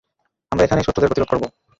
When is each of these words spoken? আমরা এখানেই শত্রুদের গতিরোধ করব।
আমরা 0.51 0.63
এখানেই 0.65 0.85
শত্রুদের 0.85 1.11
গতিরোধ 1.11 1.29
করব। 1.31 1.43